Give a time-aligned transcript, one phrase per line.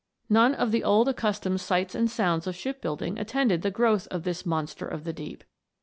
[0.29, 4.23] None of the old accustomed sights and sounds of ship building attended the growth of
[4.23, 5.43] this monster of the deep.